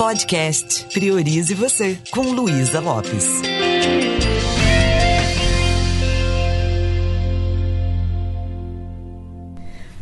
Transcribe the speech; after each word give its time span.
Podcast 0.00 0.86
Priorize 0.94 1.52
Você, 1.52 1.98
com 2.10 2.22
Luísa 2.22 2.80
Lopes. 2.80 3.28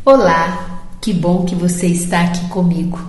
Olá, 0.04 0.84
que 1.00 1.12
bom 1.12 1.44
que 1.44 1.56
você 1.56 1.88
está 1.88 2.20
aqui 2.26 2.48
comigo. 2.48 3.00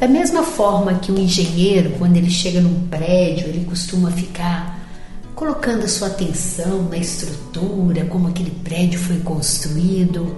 Da 0.00 0.08
mesma 0.08 0.42
forma 0.42 0.94
que 0.94 1.12
um 1.12 1.18
engenheiro, 1.18 1.90
quando 1.98 2.16
ele 2.16 2.30
chega 2.30 2.62
num 2.62 2.88
prédio, 2.88 3.48
ele 3.48 3.66
costuma 3.66 4.10
ficar 4.10 4.88
colocando 5.34 5.84
a 5.84 5.88
sua 5.88 6.08
atenção 6.08 6.84
na 6.84 6.96
estrutura, 6.96 8.06
como 8.06 8.28
aquele 8.28 8.52
prédio 8.64 8.98
foi 8.98 9.18
construído, 9.18 10.34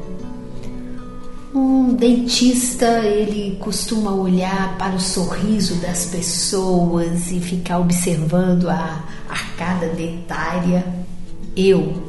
um 1.58 1.94
dentista, 1.94 2.86
ele 3.00 3.56
costuma 3.56 4.12
olhar 4.12 4.76
para 4.78 4.94
o 4.94 5.00
sorriso 5.00 5.76
das 5.76 6.06
pessoas 6.06 7.30
e 7.30 7.40
ficar 7.40 7.78
observando 7.78 8.68
a 8.68 9.04
arcada 9.28 9.88
dentária. 9.88 10.86
Eu, 11.56 12.02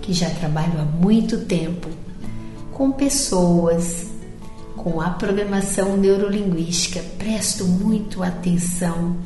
que 0.00 0.12
já 0.12 0.30
trabalho 0.30 0.80
há 0.80 0.84
muito 0.84 1.38
tempo 1.38 1.88
com 2.72 2.90
pessoas 2.90 4.06
com 4.76 5.00
a 5.00 5.10
programação 5.10 5.96
neurolinguística, 5.96 7.02
presto 7.18 7.64
muito 7.64 8.22
atenção 8.22 9.16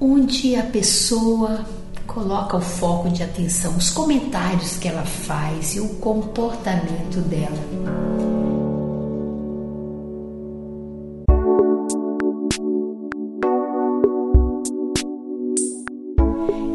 onde 0.00 0.56
a 0.56 0.64
pessoa 0.64 1.64
coloca 2.08 2.56
o 2.56 2.60
foco 2.60 3.08
de 3.08 3.22
atenção, 3.22 3.76
os 3.76 3.90
comentários 3.90 4.76
que 4.76 4.88
ela 4.88 5.04
faz 5.04 5.76
e 5.76 5.80
o 5.80 5.88
comportamento 5.90 7.20
dela. 7.20 8.31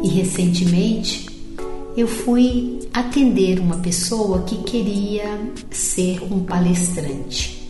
Recentemente 0.08 1.28
eu 1.96 2.06
fui 2.06 2.78
atender 2.92 3.58
uma 3.58 3.78
pessoa 3.78 4.42
que 4.42 4.58
queria 4.58 5.40
ser 5.70 6.22
um 6.32 6.44
palestrante. 6.44 7.68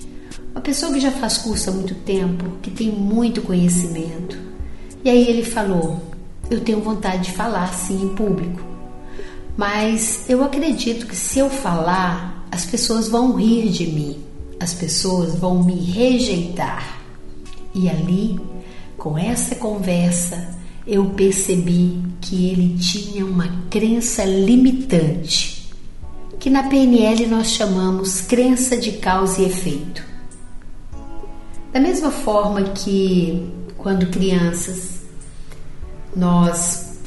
Uma 0.52 0.60
pessoa 0.60 0.92
que 0.92 1.00
já 1.00 1.10
faz 1.10 1.38
curso 1.38 1.70
há 1.70 1.72
muito 1.72 1.94
tempo, 1.94 2.44
que 2.60 2.70
tem 2.70 2.90
muito 2.90 3.40
conhecimento. 3.40 4.38
E 5.02 5.08
aí 5.08 5.26
ele 5.26 5.42
falou: 5.42 6.02
Eu 6.50 6.60
tenho 6.60 6.80
vontade 6.80 7.24
de 7.24 7.32
falar 7.32 7.72
sim 7.72 8.02
em 8.02 8.08
público, 8.14 8.60
mas 9.56 10.28
eu 10.28 10.44
acredito 10.44 11.06
que 11.06 11.16
se 11.16 11.38
eu 11.38 11.48
falar, 11.48 12.46
as 12.50 12.66
pessoas 12.66 13.08
vão 13.08 13.34
rir 13.34 13.70
de 13.70 13.86
mim, 13.86 14.18
as 14.60 14.74
pessoas 14.74 15.34
vão 15.36 15.64
me 15.64 15.74
rejeitar. 15.74 16.98
E 17.74 17.88
ali, 17.88 18.38
com 18.96 19.16
essa 19.16 19.54
conversa, 19.54 20.57
eu 20.88 21.04
percebi 21.10 22.02
que 22.18 22.50
ele 22.50 22.78
tinha 22.78 23.26
uma 23.26 23.46
crença 23.68 24.24
limitante, 24.24 25.70
que 26.40 26.48
na 26.48 26.62
PNL 26.62 27.26
nós 27.26 27.48
chamamos 27.48 28.22
crença 28.22 28.74
de 28.74 28.92
causa 28.92 29.42
e 29.42 29.44
efeito. 29.44 30.02
Da 31.70 31.78
mesma 31.78 32.10
forma 32.10 32.62
que 32.70 33.52
quando 33.76 34.06
crianças 34.06 35.02
nós 36.16 36.98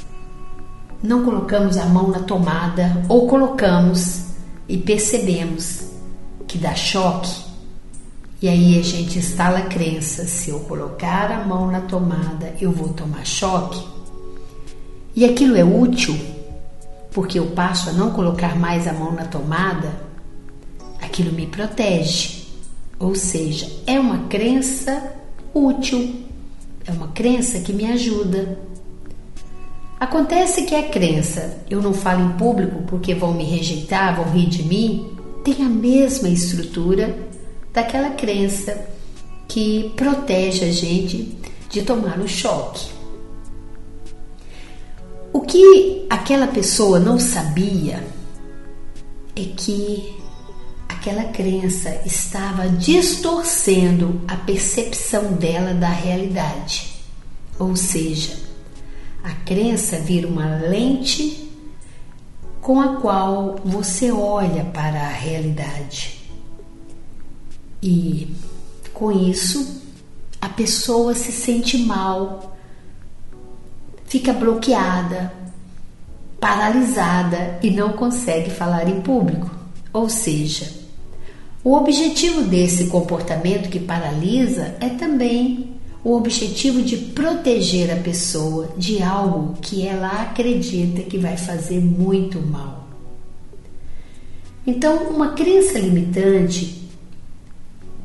não 1.02 1.26
colocamos 1.26 1.76
a 1.76 1.86
mão 1.88 2.10
na 2.10 2.20
tomada 2.20 3.04
ou 3.10 3.28
colocamos 3.28 4.26
e 4.70 4.78
percebemos 4.78 5.90
que 6.48 6.60
dá 6.60 6.76
choque, 6.76 7.51
e 8.42 8.50
aí 8.50 8.80
a 8.80 8.82
gente 8.82 9.20
instala 9.20 9.60
a 9.60 9.66
crença: 9.68 10.26
se 10.26 10.50
eu 10.50 10.62
colocar 10.62 11.32
a 11.32 11.46
mão 11.46 11.70
na 11.70 11.82
tomada, 11.82 12.56
eu 12.60 12.72
vou 12.72 12.90
tomar 12.90 13.24
choque. 13.24 13.86
E 15.16 15.24
aquilo 15.24 15.56
é 15.56 15.64
útil, 15.64 16.18
porque 17.12 17.38
eu 17.38 17.48
passo 17.48 17.90
a 17.90 17.94
não 17.94 18.12
colocar 18.12 18.58
mais 18.58 18.88
a 18.88 18.94
mão 18.94 19.12
na 19.12 19.26
tomada, 19.26 19.94
aquilo 21.00 21.32
me 21.32 21.46
protege. 21.46 22.42
Ou 22.98 23.14
seja, 23.14 23.70
é 23.86 24.00
uma 24.00 24.28
crença 24.28 25.12
útil, 25.54 26.24
é 26.86 26.92
uma 26.92 27.10
crença 27.10 27.60
que 27.60 27.74
me 27.74 27.86
ajuda. 27.86 28.58
Acontece 30.00 30.64
que 30.64 30.74
a 30.74 30.90
crença, 30.90 31.60
eu 31.70 31.80
não 31.80 31.94
falo 31.94 32.24
em 32.24 32.38
público 32.38 32.82
porque 32.88 33.14
vão 33.14 33.36
me 33.36 33.44
rejeitar, 33.44 34.16
vão 34.16 34.32
rir 34.32 34.48
de 34.48 34.64
mim, 34.64 35.12
tem 35.44 35.64
a 35.64 35.70
mesma 35.70 36.28
estrutura 36.30 37.30
daquela 37.74 38.12
crença 38.12 38.88
que 39.48 39.92
protege 39.96 40.66
a 40.66 40.72
gente 40.72 41.38
de 41.70 41.82
tomar 41.82 42.20
o 42.20 42.28
choque. 42.28 42.90
O 45.34 45.42
que 45.42 46.06
aquela 46.10 46.48
pessoa 46.48 47.00
não 47.00 47.18
sabia 47.20 48.06
é 49.36 49.44
que 49.56 50.16
aquela 50.90 51.24
crença 51.26 52.02
estava 52.06 52.68
distorcendo 52.68 54.22
a 54.28 54.36
percepção 54.36 55.34
dela 55.34 55.74
da 55.74 55.90
realidade. 55.90 57.02
Ou 57.58 57.76
seja, 57.76 58.38
a 59.24 59.32
crença 59.46 59.98
vira 59.98 60.28
uma 60.28 60.58
lente 60.58 61.50
com 62.62 62.80
a 62.80 62.98
qual 62.98 63.56
você 63.64 64.12
olha 64.12 64.66
para 64.66 65.02
a 65.02 65.10
realidade. 65.10 66.21
E 67.82 68.36
com 68.94 69.12
isso, 69.12 69.82
a 70.40 70.50
pessoa 70.50 71.16
se 71.16 71.32
sente 71.32 71.78
mal, 71.78 72.56
fica 74.06 74.34
bloqueada, 74.34 75.34
paralisada 76.40 77.60
e 77.62 77.72
não 77.72 77.94
consegue 77.94 78.50
falar 78.50 78.88
em 78.88 79.02
público. 79.02 79.50
Ou 79.94 80.10
seja, 80.10 80.72
o 81.64 81.76
objetivo 81.76 82.44
desse 82.44 82.88
comportamento 82.88 83.70
que 83.70 83.80
paralisa 83.80 84.76
é 84.80 84.90
também 84.90 85.72
o 86.04 86.16
objetivo 86.16 86.82
de 86.82 86.98
proteger 86.98 87.92
a 87.92 87.98
pessoa 87.98 88.70
de 88.76 89.04
algo 89.04 89.54
que 89.62 89.86
ela 89.86 90.24
acredita 90.24 91.04
que 91.04 91.18
vai 91.18 91.38
fazer 91.38 91.80
muito 91.80 92.42
mal. 92.42 92.88
Então, 94.66 95.10
uma 95.10 95.34
crença 95.34 95.78
limitante 95.78 96.90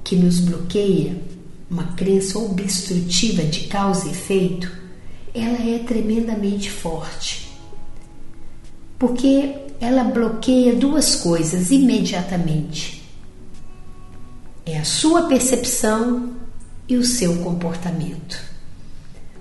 que 0.07 0.15
nos 0.15 0.39
bloqueia, 0.39 1.21
uma 1.69 1.83
crença 1.95 2.39
obstrutiva 2.39 3.43
de 3.43 3.63
causa 3.67 4.07
e 4.07 4.13
efeito, 4.13 4.71
ela 5.35 5.69
é 5.69 5.81
tremendamente 5.81 6.71
forte. 6.71 7.49
Porque 8.97 9.53
ela 9.81 10.05
bloqueia 10.05 10.77
duas 10.77 11.17
coisas 11.17 11.73
imediatamente: 11.73 13.03
é 14.65 14.79
a 14.79 14.85
sua 14.85 15.27
percepção 15.27 16.35
e 16.89 16.97
o 16.97 17.05
seu 17.05 17.39
comportamento. 17.39 18.41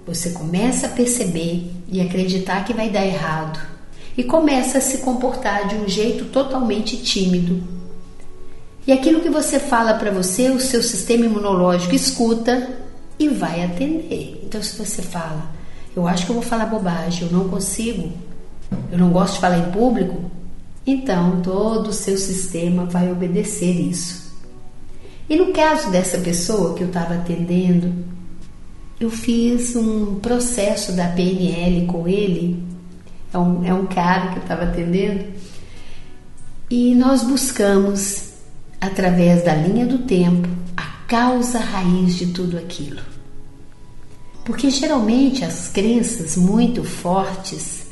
Você 0.07 0.31
começa 0.31 0.87
a 0.87 0.89
perceber 0.89 1.71
e 1.87 2.01
acreditar 2.01 2.65
que 2.65 2.73
vai 2.73 2.89
dar 2.89 3.05
errado 3.05 3.59
e 4.17 4.23
começa 4.23 4.79
a 4.79 4.81
se 4.81 4.99
comportar 4.99 5.67
de 5.67 5.75
um 5.75 5.87
jeito 5.87 6.25
totalmente 6.25 6.97
tímido, 6.97 7.84
e 8.87 8.91
aquilo 8.91 9.21
que 9.21 9.29
você 9.29 9.59
fala 9.59 9.95
para 9.95 10.11
você, 10.11 10.49
o 10.49 10.59
seu 10.59 10.83
sistema 10.83 11.25
imunológico 11.25 11.95
escuta 11.95 12.69
e 13.17 13.27
vai 13.29 13.63
atender. 13.63 14.41
Então, 14.43 14.61
se 14.61 14.77
você 14.77 15.01
fala, 15.01 15.49
eu 15.95 16.07
acho 16.07 16.25
que 16.25 16.31
eu 16.31 16.35
vou 16.35 16.43
falar 16.43 16.67
bobagem, 16.67 17.27
eu 17.27 17.33
não 17.35 17.49
consigo, 17.49 18.11
eu 18.91 18.97
não 18.97 19.09
gosto 19.09 19.35
de 19.35 19.39
falar 19.39 19.57
em 19.57 19.71
público, 19.71 20.29
então 20.85 21.41
todo 21.41 21.87
o 21.87 21.93
seu 21.93 22.17
sistema 22.17 22.85
vai 22.85 23.11
obedecer 23.11 23.71
isso. 23.71 24.25
E 25.27 25.35
no 25.35 25.51
caso 25.51 25.89
dessa 25.89 26.19
pessoa 26.19 26.75
que 26.75 26.83
eu 26.83 26.87
estava 26.87 27.15
atendendo, 27.15 27.91
eu 28.99 29.09
fiz 29.09 29.75
um 29.75 30.19
processo 30.19 30.91
da 30.91 31.07
PNL 31.07 31.87
com 31.87 32.07
ele, 32.07 32.63
é 33.33 33.37
um, 33.37 33.65
é 33.65 33.73
um 33.73 33.87
cara 33.87 34.27
que 34.27 34.37
eu 34.37 34.43
estava 34.43 34.63
atendendo, 34.65 35.25
e 36.69 36.93
nós 36.93 37.23
buscamos 37.23 38.34
através 38.79 39.43
da 39.43 39.53
linha 39.53 39.85
do 39.85 39.99
tempo, 39.99 40.47
a 40.75 40.83
causa 41.07 41.59
raiz 41.59 42.15
de 42.15 42.27
tudo 42.27 42.57
aquilo. 42.57 43.01
Porque 44.43 44.69
geralmente 44.69 45.43
as 45.43 45.69
crenças 45.69 46.37
muito 46.37 46.83
fortes 46.83 47.87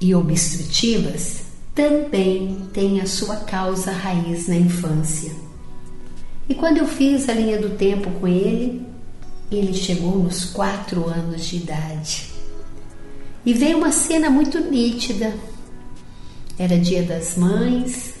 e 0.00 0.14
obstrutivas 0.14 1.42
também 1.74 2.68
têm 2.72 3.00
a 3.00 3.06
sua 3.06 3.36
causa 3.36 3.90
raiz 3.90 4.48
na 4.48 4.56
infância. 4.56 5.32
E 6.48 6.54
quando 6.54 6.78
eu 6.78 6.86
fiz 6.86 7.28
a 7.28 7.34
linha 7.34 7.58
do 7.60 7.70
tempo 7.70 8.10
com 8.12 8.28
ele, 8.28 8.86
ele 9.50 9.74
chegou 9.74 10.16
nos 10.16 10.44
quatro 10.44 11.06
anos 11.06 11.44
de 11.44 11.56
idade. 11.56 12.30
E 13.44 13.52
veio 13.52 13.78
uma 13.78 13.92
cena 13.92 14.30
muito 14.30 14.58
nítida. 14.58 15.34
Era 16.58 16.78
dia 16.78 17.02
das 17.02 17.36
mães, 17.36 18.14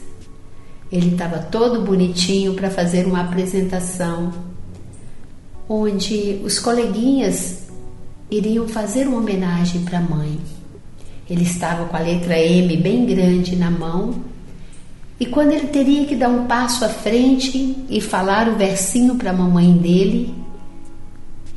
ele 0.90 1.12
estava 1.12 1.38
todo 1.38 1.82
bonitinho 1.82 2.54
para 2.54 2.70
fazer 2.70 3.06
uma 3.06 3.22
apresentação 3.22 4.32
onde 5.68 6.40
os 6.44 6.58
coleguinhas 6.58 7.66
iriam 8.30 8.68
fazer 8.68 9.06
uma 9.08 9.18
homenagem 9.18 9.82
para 9.82 9.98
a 9.98 10.02
mãe. 10.02 10.38
Ele 11.28 11.42
estava 11.42 11.86
com 11.86 11.96
a 11.96 12.00
letra 12.00 12.38
M 12.38 12.76
bem 12.76 13.04
grande 13.04 13.56
na 13.56 13.70
mão 13.70 14.14
e 15.18 15.24
quando 15.24 15.52
ele 15.52 15.68
teria 15.68 16.04
que 16.04 16.14
dar 16.14 16.28
um 16.28 16.46
passo 16.46 16.84
à 16.84 16.88
frente 16.88 17.76
e 17.88 18.00
falar 18.00 18.48
o 18.48 18.56
versinho 18.56 19.14
para 19.16 19.30
a 19.30 19.32
mamãe 19.32 19.72
dele, 19.72 20.34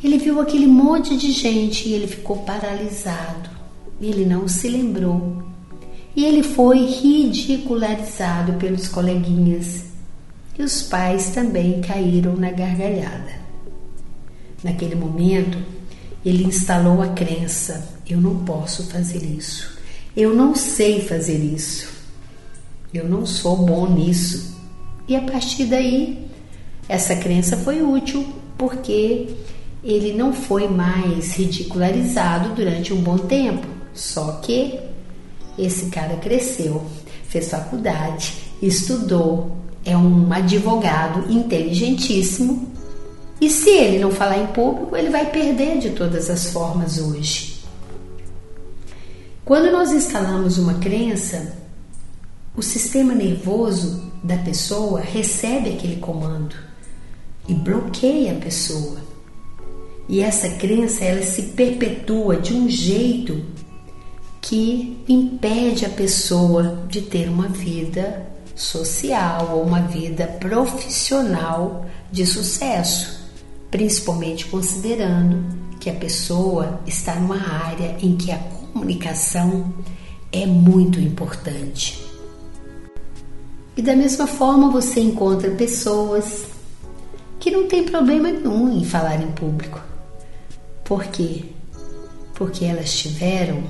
ele 0.01 0.17
viu 0.17 0.39
aquele 0.39 0.65
monte 0.65 1.17
de 1.17 1.31
gente 1.31 1.89
e 1.89 1.93
ele 1.93 2.07
ficou 2.07 2.37
paralisado. 2.37 3.49
Ele 4.01 4.25
não 4.25 4.47
se 4.47 4.69
lembrou. 4.69 5.48
E 6.19 6.25
ele 6.25 6.43
foi 6.43 6.79
ridicularizado 6.79 8.51
pelos 8.55 8.89
coleguinhas. 8.89 9.85
E 10.57 10.61
os 10.61 10.81
pais 10.81 11.29
também 11.29 11.79
caíram 11.79 12.35
na 12.35 12.51
gargalhada. 12.51 13.31
Naquele 14.61 14.95
momento, 14.95 15.57
ele 16.25 16.43
instalou 16.43 17.01
a 17.01 17.07
crença: 17.07 17.87
eu 18.05 18.19
não 18.19 18.43
posso 18.43 18.89
fazer 18.89 19.23
isso. 19.23 19.77
Eu 20.13 20.35
não 20.35 20.53
sei 20.53 20.99
fazer 20.99 21.37
isso. 21.37 21.87
Eu 22.93 23.07
não 23.07 23.25
sou 23.25 23.55
bom 23.55 23.89
nisso. 23.89 24.59
E 25.07 25.15
a 25.15 25.21
partir 25.21 25.67
daí, 25.67 26.27
essa 26.89 27.15
crença 27.15 27.55
foi 27.55 27.81
útil 27.81 28.27
porque 28.57 29.29
ele 29.81 30.11
não 30.11 30.33
foi 30.33 30.67
mais 30.67 31.37
ridicularizado 31.37 32.53
durante 32.55 32.93
um 32.93 33.01
bom 33.01 33.17
tempo. 33.17 33.65
Só 33.93 34.33
que 34.43 34.88
esse 35.65 35.87
cara 35.87 36.17
cresceu, 36.17 36.83
fez 37.27 37.49
faculdade, 37.49 38.33
estudou, 38.61 39.55
é 39.85 39.95
um 39.95 40.31
advogado 40.31 41.31
inteligentíssimo. 41.31 42.67
E 43.39 43.49
se 43.49 43.69
ele 43.69 43.99
não 43.99 44.11
falar 44.11 44.37
em 44.39 44.47
público, 44.47 44.95
ele 44.95 45.09
vai 45.09 45.29
perder 45.31 45.79
de 45.79 45.91
todas 45.91 46.29
as 46.29 46.51
formas 46.51 46.97
hoje. 46.97 47.59
Quando 49.45 49.71
nós 49.71 49.91
instalamos 49.91 50.57
uma 50.57 50.75
crença, 50.75 51.57
o 52.55 52.61
sistema 52.61 53.15
nervoso 53.15 54.11
da 54.23 54.37
pessoa 54.37 54.99
recebe 54.99 55.69
aquele 55.69 55.95
comando 55.95 56.55
e 57.47 57.53
bloqueia 57.53 58.33
a 58.33 58.35
pessoa. 58.35 58.97
E 60.07 60.21
essa 60.21 60.49
crença 60.49 61.03
ela 61.03 61.25
se 61.25 61.43
perpetua 61.53 62.37
de 62.37 62.53
um 62.53 62.69
jeito 62.69 63.43
que 64.41 65.03
impede 65.07 65.85
a 65.85 65.89
pessoa 65.89 66.85
de 66.87 67.01
ter 67.01 67.29
uma 67.29 67.47
vida 67.47 68.27
social 68.55 69.51
ou 69.53 69.63
uma 69.63 69.81
vida 69.81 70.27
profissional 70.27 71.85
de 72.11 72.25
sucesso, 72.25 73.29
principalmente 73.71 74.45
considerando 74.45 75.43
que 75.79 75.89
a 75.89 75.93
pessoa 75.93 76.81
está 76.85 77.15
numa 77.15 77.39
área 77.39 77.97
em 78.01 78.17
que 78.17 78.31
a 78.31 78.37
comunicação 78.37 79.73
é 80.31 80.45
muito 80.45 80.99
importante. 80.99 82.05
E 83.77 83.81
da 83.81 83.95
mesma 83.95 84.27
forma 84.27 84.69
você 84.69 84.99
encontra 84.99 85.51
pessoas 85.51 86.45
que 87.39 87.49
não 87.49 87.67
têm 87.67 87.85
problema 87.85 88.29
nenhum 88.29 88.77
em 88.77 88.83
falar 88.83 89.21
em 89.21 89.31
público. 89.31 89.81
Por 90.83 91.05
quê? 91.05 91.45
Porque 92.33 92.65
elas 92.65 92.91
tiveram 92.97 93.63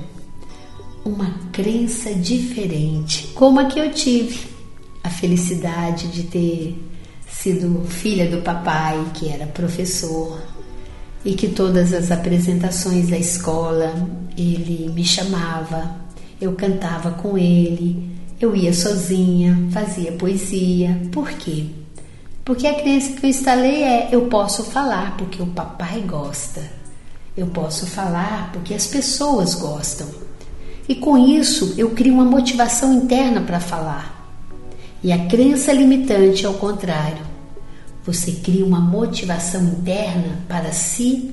uma 1.04 1.30
crença 1.52 2.14
diferente, 2.14 3.28
como 3.34 3.60
a 3.60 3.64
que 3.66 3.78
eu 3.78 3.90
tive. 3.92 4.48
A 5.02 5.08
felicidade 5.08 6.08
de 6.08 6.24
ter 6.24 6.78
sido 7.28 7.84
filha 7.86 8.28
do 8.28 8.42
papai, 8.42 9.02
que 9.14 9.28
era 9.28 9.46
professor, 9.46 10.40
e 11.24 11.34
que 11.34 11.48
todas 11.48 11.92
as 11.92 12.10
apresentações 12.10 13.08
da 13.08 13.18
escola 13.18 14.08
ele 14.36 14.90
me 14.92 15.04
chamava, 15.04 15.96
eu 16.40 16.52
cantava 16.54 17.12
com 17.12 17.36
ele, 17.36 18.10
eu 18.40 18.56
ia 18.56 18.72
sozinha, 18.72 19.68
fazia 19.70 20.12
poesia. 20.12 21.00
Por 21.12 21.30
quê? 21.32 21.66
Porque 22.44 22.66
a 22.66 22.74
crença 22.74 23.12
que 23.12 23.26
eu 23.26 23.30
instalei 23.30 23.82
é: 23.82 24.08
eu 24.12 24.22
posso 24.26 24.64
falar 24.64 25.16
porque 25.16 25.42
o 25.42 25.46
papai 25.46 26.00
gosta, 26.00 26.62
eu 27.36 27.46
posso 27.48 27.86
falar 27.86 28.50
porque 28.52 28.74
as 28.74 28.86
pessoas 28.86 29.54
gostam. 29.54 30.29
E 30.90 30.96
com 30.96 31.16
isso 31.16 31.76
eu 31.78 31.90
crio 31.90 32.12
uma 32.14 32.24
motivação 32.24 32.92
interna 32.92 33.42
para 33.42 33.60
falar. 33.60 34.34
E 35.00 35.12
a 35.12 35.28
crença 35.28 35.72
limitante, 35.72 36.44
ao 36.44 36.54
contrário, 36.54 37.24
você 38.04 38.32
cria 38.32 38.66
uma 38.66 38.80
motivação 38.80 39.62
interna 39.62 40.40
para 40.48 40.72
se 40.72 41.32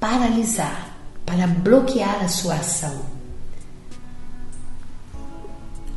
paralisar, 0.00 0.96
para 1.24 1.46
bloquear 1.46 2.24
a 2.24 2.28
sua 2.28 2.54
ação. 2.54 3.02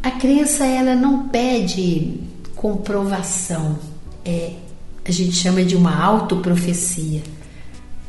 A 0.03 0.11
crença 0.11 0.63
ela 0.63 0.93
não 0.93 1.27
pede 1.27 2.19
comprovação, 2.55 3.79
é 4.23 4.57
a 5.03 5.11
gente 5.11 5.33
chama 5.33 5.63
de 5.63 5.75
uma 5.75 5.99
autoprofecia. 5.99 7.23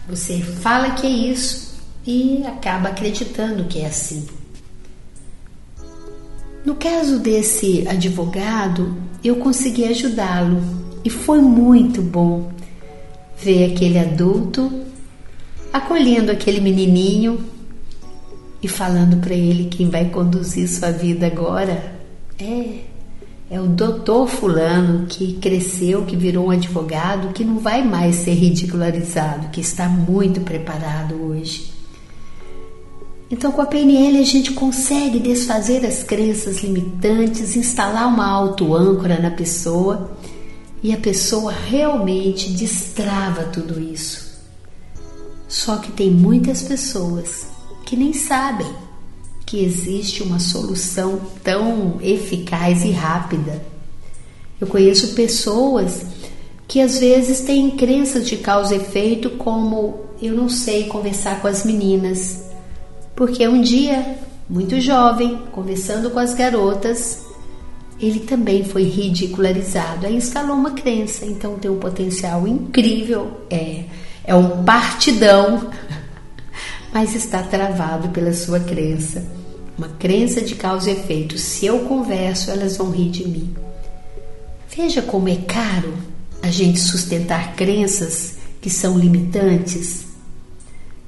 Você 0.06 0.42
fala 0.42 0.90
que 0.90 1.06
é 1.06 1.10
isso 1.10 1.80
e 2.06 2.44
acaba 2.46 2.90
acreditando 2.90 3.64
que 3.64 3.80
é 3.80 3.86
assim. 3.86 4.41
No 6.64 6.74
caso 6.76 7.18
desse 7.18 7.86
advogado, 7.88 8.96
eu 9.22 9.36
consegui 9.36 9.84
ajudá-lo 9.84 10.62
e 11.04 11.10
foi 11.10 11.40
muito 11.40 12.00
bom 12.00 12.52
ver 13.36 13.72
aquele 13.72 13.98
adulto 13.98 14.72
acolhendo 15.72 16.30
aquele 16.30 16.60
menininho 16.60 17.40
e 18.62 18.68
falando 18.68 19.16
para 19.16 19.34
ele 19.34 19.68
quem 19.68 19.88
vai 19.88 20.08
conduzir 20.10 20.68
sua 20.68 20.92
vida 20.92 21.26
agora 21.26 21.94
é 22.38 22.92
é 23.52 23.60
o 23.60 23.66
doutor 23.66 24.26
fulano 24.28 25.04
que 25.06 25.34
cresceu, 25.34 26.06
que 26.06 26.16
virou 26.16 26.46
um 26.46 26.50
advogado, 26.50 27.34
que 27.34 27.44
não 27.44 27.58
vai 27.58 27.84
mais 27.84 28.14
ser 28.14 28.32
ridicularizado, 28.32 29.48
que 29.48 29.60
está 29.60 29.90
muito 29.90 30.40
preparado 30.40 31.14
hoje. 31.22 31.70
Então, 33.32 33.50
com 33.50 33.62
a 33.62 33.66
PNL, 33.66 34.18
a 34.18 34.24
gente 34.24 34.52
consegue 34.52 35.18
desfazer 35.18 35.86
as 35.86 36.02
crenças 36.02 36.62
limitantes, 36.62 37.56
instalar 37.56 38.06
uma 38.06 38.26
auto-âncora 38.26 39.18
na 39.18 39.30
pessoa 39.30 40.12
e 40.82 40.92
a 40.92 40.98
pessoa 40.98 41.50
realmente 41.50 42.52
destrava 42.52 43.44
tudo 43.44 43.80
isso. 43.80 44.38
Só 45.48 45.78
que 45.78 45.90
tem 45.92 46.10
muitas 46.10 46.60
pessoas 46.60 47.46
que 47.86 47.96
nem 47.96 48.12
sabem 48.12 48.70
que 49.46 49.64
existe 49.64 50.22
uma 50.22 50.38
solução 50.38 51.18
tão 51.42 51.98
eficaz 52.02 52.84
e 52.84 52.90
rápida. 52.90 53.64
Eu 54.60 54.66
conheço 54.66 55.14
pessoas 55.14 56.04
que 56.68 56.82
às 56.82 56.98
vezes 56.98 57.40
têm 57.40 57.70
crenças 57.70 58.28
de 58.28 58.36
causa 58.36 58.74
e 58.74 58.78
efeito, 58.78 59.30
como 59.30 60.00
eu 60.20 60.34
não 60.34 60.50
sei 60.50 60.84
conversar 60.84 61.40
com 61.40 61.48
as 61.48 61.64
meninas, 61.64 62.41
porque 63.22 63.46
um 63.46 63.60
dia, 63.60 64.18
muito 64.50 64.80
jovem, 64.80 65.38
conversando 65.52 66.10
com 66.10 66.18
as 66.18 66.34
garotas, 66.34 67.24
ele 68.00 68.18
também 68.18 68.64
foi 68.64 68.82
ridicularizado. 68.82 70.08
Aí 70.08 70.16
instalou 70.16 70.56
uma 70.56 70.72
crença, 70.72 71.24
então 71.24 71.56
tem 71.56 71.70
um 71.70 71.78
potencial 71.78 72.48
incrível, 72.48 73.42
é, 73.48 73.84
é 74.24 74.34
um 74.34 74.64
partidão, 74.64 75.70
mas 76.92 77.14
está 77.14 77.44
travado 77.44 78.08
pela 78.08 78.32
sua 78.32 78.58
crença. 78.58 79.24
Uma 79.78 79.90
crença 79.90 80.40
de 80.40 80.56
causa 80.56 80.90
e 80.90 80.94
efeito. 80.94 81.38
Se 81.38 81.64
eu 81.64 81.78
converso, 81.84 82.50
elas 82.50 82.76
vão 82.76 82.90
rir 82.90 83.08
de 83.08 83.28
mim. 83.28 83.54
Veja 84.76 85.00
como 85.00 85.28
é 85.28 85.36
caro 85.36 85.94
a 86.42 86.50
gente 86.50 86.80
sustentar 86.80 87.54
crenças 87.54 88.34
que 88.60 88.68
são 88.68 88.98
limitantes, 88.98 90.06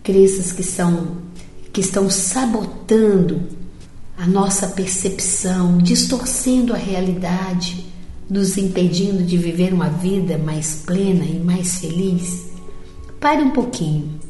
crenças 0.05 0.53
que 0.53 0.63
são 0.63 1.34
que 1.75 1.81
estão 1.81 2.09
sabotando 2.09 3.43
a 4.17 4.29
nossa 4.29 4.69
percepção, 4.69 5.77
distorcendo 5.79 6.73
a 6.73 6.77
realidade, 6.77 7.85
nos 8.31 8.57
impedindo 8.57 9.25
de 9.25 9.37
viver 9.37 9.75
uma 9.75 9.89
vida 9.89 10.39
mais 10.39 10.85
plena 10.87 11.25
e 11.25 11.41
mais 11.41 11.81
feliz. 11.81 12.47
Pare 13.21 13.43
um 13.43 13.51
pouquinho. 13.51 14.21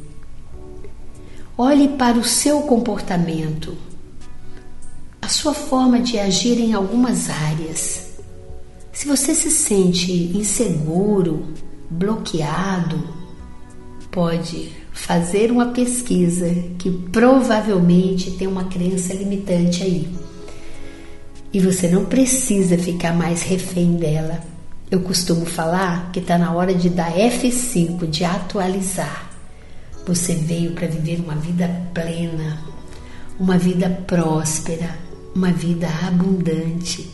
Olhe 1.55 1.89
para 1.89 2.17
o 2.17 2.23
seu 2.23 2.61
comportamento, 2.63 3.77
a 5.21 5.27
sua 5.27 5.53
forma 5.53 5.99
de 5.99 6.17
agir 6.17 6.59
em 6.59 6.73
algumas 6.73 7.29
áreas. 7.29 8.15
Se 8.91 9.07
você 9.07 9.35
se 9.35 9.51
sente 9.51 10.11
inseguro, 10.35 11.45
bloqueado, 11.91 13.07
pode 14.09 14.71
fazer 14.95 15.51
uma 15.51 15.67
pesquisa 15.67 16.49
que 16.79 16.89
provavelmente 16.89 18.31
tem 18.31 18.47
uma 18.47 18.63
crença 18.63 19.13
limitante 19.13 19.83
aí. 19.83 20.07
E 21.53 21.59
você 21.59 21.89
não 21.89 22.05
precisa 22.05 22.77
ficar 22.77 23.13
mais 23.13 23.43
refém 23.43 23.97
dela. 23.97 24.39
Eu 24.89 25.01
costumo 25.01 25.45
falar 25.45 26.11
que 26.11 26.19
está 26.19 26.37
na 26.37 26.53
hora 26.53 26.73
de 26.73 26.89
dar 26.89 27.13
F5, 27.13 28.09
de 28.09 28.23
atualizar. 28.23 29.29
Você 30.07 30.33
veio 30.33 30.71
para 30.71 30.87
viver 30.87 31.19
uma 31.19 31.35
vida 31.35 31.69
plena, 31.93 32.57
uma 33.37 33.57
vida 33.57 33.89
próspera, 34.07 34.97
uma 35.35 35.51
vida 35.51 35.89
abundante. 36.07 37.11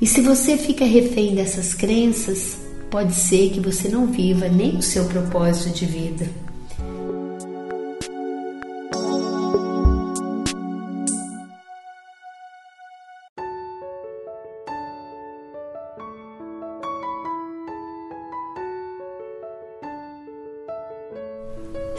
E 0.00 0.06
se 0.06 0.22
você 0.22 0.56
fica 0.56 0.84
refém 0.84 1.34
dessas 1.34 1.74
crenças, 1.74 2.56
pode 2.90 3.14
ser 3.14 3.50
que 3.50 3.60
você 3.60 3.88
não 3.88 4.06
viva 4.06 4.48
nem 4.48 4.78
o 4.78 4.82
seu 4.82 5.04
propósito 5.04 5.70
de 5.70 5.84
vida. 5.86 6.41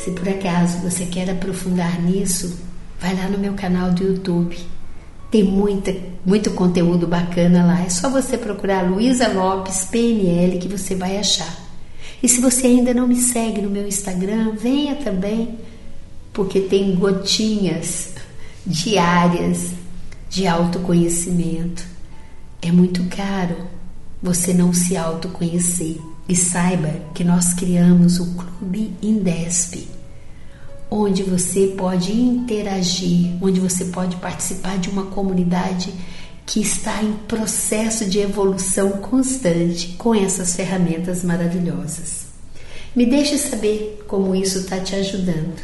Se 0.03 0.11
por 0.11 0.27
acaso 0.27 0.79
você 0.79 1.05
quer 1.05 1.29
aprofundar 1.29 2.01
nisso, 2.01 2.59
vai 2.99 3.15
lá 3.15 3.29
no 3.29 3.37
meu 3.37 3.53
canal 3.53 3.89
do 3.91 4.03
YouTube. 4.03 4.57
Tem 5.31 5.45
muita, 5.45 5.95
muito 6.25 6.51
conteúdo 6.51 7.07
bacana 7.07 7.65
lá. 7.65 7.81
É 7.81 7.89
só 7.89 8.09
você 8.09 8.37
procurar 8.37 8.81
Luísa 8.81 9.29
Lopes 9.29 9.85
PNL 9.85 10.59
que 10.59 10.67
você 10.67 10.93
vai 10.93 11.17
achar. 11.17 11.57
E 12.21 12.27
se 12.27 12.41
você 12.41 12.67
ainda 12.67 12.93
não 12.93 13.07
me 13.07 13.15
segue 13.15 13.61
no 13.61 13.69
meu 13.69 13.87
Instagram, 13.87 14.51
venha 14.51 14.95
também, 14.95 15.57
porque 16.33 16.59
tem 16.59 16.93
gotinhas 16.95 18.13
diárias 18.65 19.71
de 20.29 20.45
autoconhecimento. 20.47 21.85
É 22.61 22.73
muito 22.73 23.05
caro 23.05 23.55
você 24.21 24.53
não 24.53 24.73
se 24.73 24.97
autoconhecer. 24.97 25.97
E 26.27 26.35
saiba 26.35 26.89
que 27.13 27.23
nós 27.23 27.53
criamos 27.53 28.19
o 28.19 28.33
Clube 28.35 28.93
Indesp, 29.01 29.92
onde 30.95 31.23
você 31.23 31.73
pode 31.75 32.11
interagir, 32.13 33.31
onde 33.41 33.59
você 33.59 33.85
pode 33.85 34.15
participar 34.17 34.77
de 34.77 34.89
uma 34.89 35.07
comunidade 35.07 35.91
que 36.45 36.61
está 36.61 37.01
em 37.01 37.13
processo 37.27 38.05
de 38.05 38.19
evolução 38.19 38.91
constante 38.91 39.95
com 39.97 40.13
essas 40.13 40.55
ferramentas 40.55 41.23
maravilhosas. 41.23 42.27
Me 42.95 43.07
deixe 43.07 43.39
saber 43.39 44.03
como 44.07 44.35
isso 44.35 44.59
está 44.59 44.79
te 44.79 44.93
ajudando. 44.93 45.59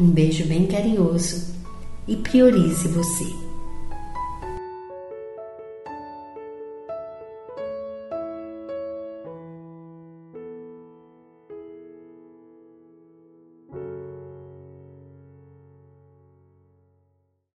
Um 0.00 0.08
beijo 0.08 0.46
bem 0.46 0.66
carinhoso 0.66 1.54
e 2.06 2.16
priorize 2.16 2.88
você. 2.88 3.47